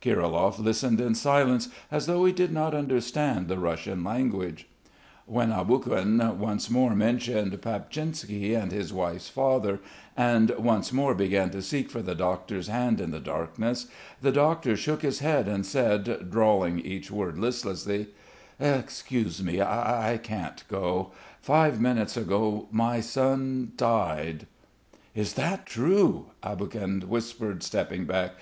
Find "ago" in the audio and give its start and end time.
22.16-22.68